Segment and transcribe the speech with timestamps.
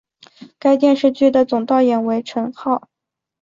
[0.57, 2.89] 该电视剧的总导演为成浩。